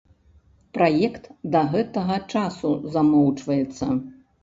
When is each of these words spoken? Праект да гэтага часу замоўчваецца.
Праект 0.77 1.29
да 1.57 1.63
гэтага 1.75 2.19
часу 2.35 2.75
замоўчваецца. 2.99 3.85